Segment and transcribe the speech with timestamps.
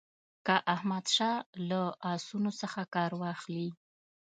[0.45, 1.37] که احمدشاه
[1.69, 1.81] له
[2.13, 3.69] آسونو څخه کار واخلي.